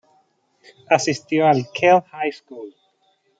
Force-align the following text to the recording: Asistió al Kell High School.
Asistió 0.89 1.45
al 1.45 1.67
Kell 1.73 2.01
High 2.11 2.31
School. 2.33 2.73